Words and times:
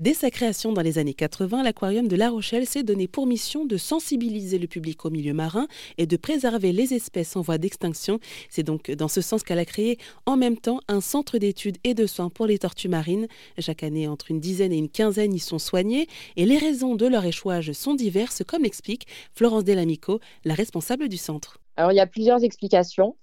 Dès 0.00 0.14
sa 0.14 0.30
création 0.30 0.72
dans 0.72 0.82
les 0.82 0.98
années 0.98 1.12
80, 1.12 1.64
l'aquarium 1.64 2.06
de 2.06 2.14
La 2.14 2.30
Rochelle 2.30 2.66
s'est 2.66 2.84
donné 2.84 3.08
pour 3.08 3.26
mission 3.26 3.64
de 3.64 3.76
sensibiliser 3.76 4.56
le 4.56 4.68
public 4.68 5.04
au 5.04 5.10
milieu 5.10 5.34
marin 5.34 5.66
et 5.96 6.06
de 6.06 6.16
préserver 6.16 6.70
les 6.70 6.94
espèces 6.94 7.34
en 7.34 7.40
voie 7.40 7.58
d'extinction. 7.58 8.20
C'est 8.48 8.62
donc 8.62 8.92
dans 8.92 9.08
ce 9.08 9.20
sens 9.20 9.42
qu'elle 9.42 9.58
a 9.58 9.64
créé 9.64 9.98
en 10.24 10.36
même 10.36 10.56
temps 10.56 10.78
un 10.86 11.00
centre 11.00 11.38
d'études 11.38 11.78
et 11.82 11.94
de 11.94 12.06
soins 12.06 12.30
pour 12.30 12.46
les 12.46 12.60
tortues 12.60 12.88
marines. 12.88 13.26
Chaque 13.58 13.82
année, 13.82 14.06
entre 14.06 14.30
une 14.30 14.38
dizaine 14.38 14.72
et 14.72 14.78
une 14.78 14.88
quinzaine 14.88 15.34
y 15.34 15.40
sont 15.40 15.58
soignées 15.58 16.06
et 16.36 16.46
les 16.46 16.58
raisons 16.58 16.94
de 16.94 17.06
leur 17.08 17.24
échouage 17.24 17.72
sont 17.72 17.96
diverses, 17.96 18.44
comme 18.46 18.62
l'explique 18.62 19.08
Florence 19.34 19.64
Delamico, 19.64 20.20
la 20.44 20.54
responsable 20.54 21.08
du 21.08 21.16
centre. 21.16 21.58
Alors, 21.78 21.92
il 21.92 21.96
y 21.96 22.00
a 22.00 22.08
plusieurs 22.08 22.42
explications. 22.42 23.14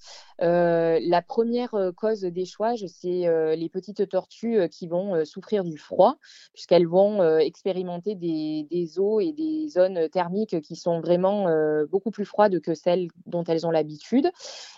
Euh, 0.42 1.00
la 1.02 1.22
première 1.22 1.74
euh, 1.76 1.92
cause 1.92 2.22
d'échouage, 2.22 2.86
c'est 2.88 3.28
euh, 3.28 3.56
les 3.56 3.70
petites 3.70 4.10
tortues 4.10 4.68
qui 4.70 4.88
vont 4.88 5.24
souffrir 5.26 5.64
du 5.64 5.78
froid, 5.78 6.18
puisqu'elles 6.54 6.88
vont 6.88 7.24
expérimenter 7.40 8.16
des, 8.16 9.00
eaux 9.00 9.20
et 9.20 9.32
des 9.32 9.68
zones 9.70 10.10
thermiques 10.10 10.62
qui 10.62 10.76
sont 10.76 11.00
vraiment 11.00 11.48
beaucoup 11.90 12.12
plus 12.12 12.26
froides 12.26 12.60
que 12.62 12.74
celles 12.74 13.10
dont 13.26 13.44
elles 13.44 13.66
ont 13.66 13.72
l'habitude. 13.72 14.32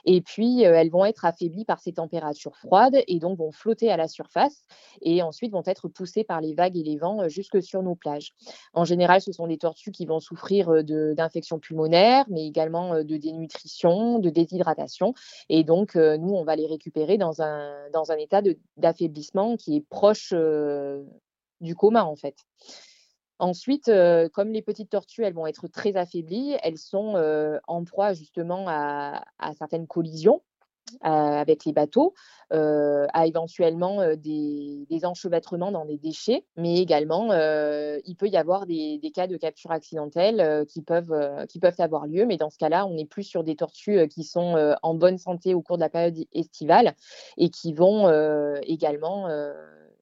Et 0.06 0.22
puis, 0.22 0.62
elles 0.62 0.90
vont 0.90 1.06
être 1.06 1.26
affaiblies 1.26 1.66
par 1.66 1.80
ces 1.80 1.94
températures 1.94 2.56
froides 2.56 2.98
et 3.08 3.20
donc 3.20 3.38
vont 3.38 3.52
flotter 3.52 3.92
à 3.92 3.98
la 3.98 4.08
surface 4.08 4.64
et 5.02 5.22
ensuite 5.22 5.52
vont 5.52 5.64
être 5.66 5.88
poussées 5.88 6.24
par 6.24 6.42
les 6.42 6.54
vagues 6.54 6.78
et 6.78 6.84
les 6.84 6.98
vents 6.98 7.28
jusque 7.28 7.62
sur 7.62 7.84
nos 7.84 7.96
plages. 7.96 8.34
En 8.74 8.86
général, 8.86 9.22
ce 9.22 9.32
sont 9.32 9.48
des 9.48 9.58
tortues 9.58 9.92
qui 9.92 10.06
vont 10.06 10.20
souffrir 10.20 10.84
d'infections 10.84 11.60
pulmonaires, 11.60 12.26
mais 12.30 12.46
également 12.46 13.04
de 13.04 13.18
dénutrition, 13.18 14.20
de 14.20 14.30
déshydratation 14.30 15.14
et 15.50 15.64
donc, 15.64 15.96
euh, 15.96 16.18
nous, 16.18 16.34
on 16.34 16.44
va 16.44 16.56
les 16.56 16.68
récupérer 16.68 17.18
dans 17.18 17.42
un, 17.42 17.90
dans 17.92 18.12
un 18.12 18.18
état 18.18 18.42
d'affaiblissement 18.76 19.56
qui 19.56 19.78
est 19.78 19.86
proche 19.90 20.34
euh, 20.34 21.04
du 21.62 21.76
coma, 21.76 22.04
en 22.04 22.16
fait. 22.16 22.36
Ensuite, 23.40 23.88
euh, 23.88 24.30
comme 24.30 24.52
les 24.52 24.62
petites 24.62 24.90
tortues, 24.90 25.24
elles 25.24 25.34
vont 25.34 25.48
être 25.48 25.68
très 25.68 25.96
affaiblies, 25.96 26.56
elles 26.64 26.80
sont 26.80 27.16
en 27.68 27.84
proie 27.84 28.14
justement 28.14 28.66
à 28.68 29.54
certaines 29.58 29.88
collisions 29.88 30.42
avec 31.02 31.66
les 31.66 31.74
bateaux, 31.74 32.14
à 32.52 33.28
éventuellement 33.28 34.16
des, 34.16 34.88
enchevêtrements 35.04 35.72
dans 35.72 35.86
des 35.86 35.98
déchets, 35.98 36.46
mais 36.56 36.80
également 36.80 37.34
il 37.34 38.16
peut 38.18 38.28
y 38.28 38.38
avoir 38.38 38.66
des, 38.66 39.00
cas 39.14 39.28
de 39.28 39.38
capture 39.38 39.72
accidentelle 39.72 40.66
qui, 40.68 40.82
peuvent, 40.82 41.46
qui 41.48 41.60
peuvent 41.60 41.80
avoir 41.80 42.08
lieu, 42.08 42.26
mais 42.26 42.38
dans 42.38 42.50
ce 42.50 42.58
cas-là, 42.58 42.86
on 42.86 42.98
est 42.98 43.06
plus 43.06 43.24
sur 43.24 43.44
des 43.44 43.56
tortues 43.56 44.08
qui 44.08 44.24
sont 44.24 44.76
en 44.82 44.94
bonne 44.94 45.18
santé 45.18 45.54
au 45.54 45.62
cours 45.62 45.78
de 45.78 45.84
la 45.84 45.90
période 45.90 46.18
estivale 46.34 46.96
et 47.38 47.50
qui 47.50 47.74
vont 47.74 48.10
également 48.64 49.28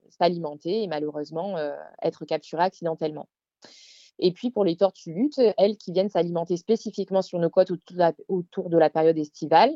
s'alimenter 0.09 0.83
et 0.83 0.87
malheureusement 0.87 1.55
être 2.01 2.25
capturées 2.25 2.63
accidentellement. 2.63 3.27
Et 4.19 4.31
puis 4.31 4.49
pour 4.49 4.63
les 4.63 4.77
tortues 4.77 5.13
luttes, 5.13 5.41
elles 5.57 5.77
qui 5.77 5.91
viennent 5.91 6.09
s'alimenter 6.09 6.57
spécifiquement 6.57 7.21
sur 7.21 7.39
nos 7.39 7.49
côtes 7.49 7.71
autour 8.27 8.69
de 8.69 8.77
la 8.77 8.89
période 8.89 9.17
estivale, 9.17 9.71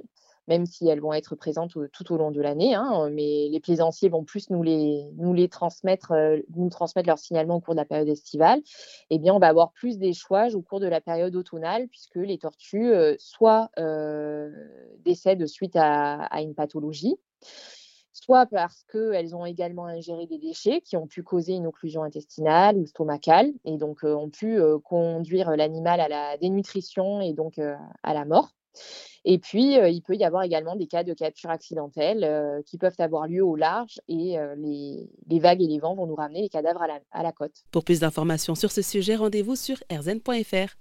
même 0.50 0.66
si 0.66 0.88
elles 0.88 1.00
vont 1.00 1.14
être 1.14 1.36
présentes 1.36 1.78
tout 1.94 2.12
au 2.12 2.18
long 2.18 2.32
de 2.32 2.42
l'année. 2.42 2.74
Hein, 2.74 3.10
mais 3.12 3.48
les 3.50 3.60
plaisanciers 3.60 4.10
vont 4.10 4.24
plus 4.24 4.50
nous 4.50 4.64
les, 4.64 5.48
transmettre, 5.48 6.12
euh, 6.12 6.40
nous 6.56 6.70
transmettre 6.70 7.08
leur 7.08 7.20
signalement 7.20 7.58
au 7.58 7.60
cours 7.62 7.76
de 7.76 7.80
la 7.80 7.86
période 7.86 8.10
estivale. 8.10 8.62
Eh 9.12 9.20
bien, 9.20 9.34
on 9.34 9.40
va 9.40 9.48
avoir 9.48 9.72
plus 9.72 10.00
d'échouages 10.00 10.56
au 10.56 10.62
cours 10.62 10.80
de 10.80 10.88
la 10.88 11.02
période 11.02 11.36
automnale, 11.36 11.88
puisque 11.88 12.16
les 12.16 12.40
tortues 12.40 12.92
euh, 12.92 13.16
soit 13.20 13.70
euh, 13.78 14.50
décèdent 15.06 15.46
suite 15.46 15.76
à, 15.76 16.28
une 16.42 16.56
pathologie, 16.56 17.16
soit 18.12 18.48
parce 18.48 18.84
qu'elles 18.92 19.36
ont 19.36 19.46
également 19.46 19.86
ingéré 19.86 20.26
des 20.26 20.40
déchets 20.40 20.82
qui 20.82 20.98
ont 20.98 21.06
pu 21.06 21.22
causer 21.22 21.54
une 21.54 21.68
occlusion 21.68 22.02
intestinale 22.02 22.76
ou 22.78 22.88
stomacale, 22.88 23.52
et 23.66 23.78
donc 23.78 24.00
ont 24.04 24.30
pu 24.30 24.60
conduire 24.84 25.52
l'animal 25.56 26.00
à 26.00 26.08
la 26.08 26.38
dénutrition 26.38 27.22
et 27.22 27.34
donc 27.34 27.60
à 27.60 28.14
la 28.14 28.26
mort. 28.26 28.56
Et 29.26 29.38
puis, 29.38 29.74
il 29.74 30.02
peut 30.02 30.16
y 30.16 30.24
avoir 30.24 30.44
également 30.44 30.76
des 30.76 30.88
cas 30.88 31.04
de 31.04 31.14
capture 31.14 31.50
accidentelle 31.50 32.64
qui 32.66 32.78
peuvent 32.78 32.96
avoir 33.00 33.28
lieu 33.28 33.44
au 33.44 33.56
large 33.56 34.00
et 34.08 34.38
les, 34.58 35.40
vagues 35.40 35.62
et 35.62 35.68
les 35.68 35.80
vents 35.80 35.96
vont 35.96 36.08
nous 36.08 36.16
ramener 36.16 36.42
les 36.42 36.50
cadavres 36.50 36.82
à 36.82 36.88
la, 36.88 37.00
à 37.12 37.22
la 37.22 37.34
côte. 37.34 37.64
Pour 37.72 37.84
plus 37.84 38.00
d'informations 38.00 38.56
sur 38.56 38.72
ce 38.72 38.82
sujet, 38.82 39.16
rendez-vous 39.16 39.58
sur 39.58 39.78
rzn.fr. 39.92 40.80